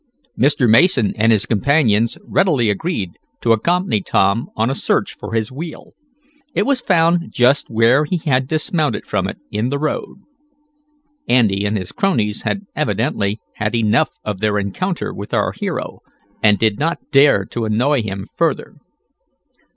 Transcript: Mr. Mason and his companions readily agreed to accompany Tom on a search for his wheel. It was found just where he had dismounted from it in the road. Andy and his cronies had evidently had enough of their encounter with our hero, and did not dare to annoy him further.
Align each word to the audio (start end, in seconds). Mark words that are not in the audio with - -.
Mr. 0.35 0.67
Mason 0.67 1.13
and 1.15 1.31
his 1.31 1.45
companions 1.45 2.17
readily 2.23 2.71
agreed 2.71 3.19
to 3.39 3.51
accompany 3.51 4.01
Tom 4.01 4.49
on 4.55 4.67
a 4.67 4.73
search 4.73 5.13
for 5.15 5.33
his 5.35 5.51
wheel. 5.51 5.93
It 6.55 6.63
was 6.63 6.81
found 6.81 7.25
just 7.31 7.69
where 7.69 8.05
he 8.05 8.17
had 8.17 8.47
dismounted 8.47 9.05
from 9.05 9.27
it 9.27 9.37
in 9.51 9.69
the 9.69 9.77
road. 9.77 10.17
Andy 11.27 11.67
and 11.67 11.77
his 11.77 11.91
cronies 11.91 12.41
had 12.41 12.65
evidently 12.75 13.39
had 13.57 13.75
enough 13.75 14.17
of 14.25 14.39
their 14.39 14.57
encounter 14.57 15.13
with 15.13 15.35
our 15.35 15.51
hero, 15.51 15.99
and 16.41 16.57
did 16.57 16.79
not 16.79 17.11
dare 17.11 17.45
to 17.45 17.65
annoy 17.65 18.01
him 18.01 18.25
further. 18.35 18.77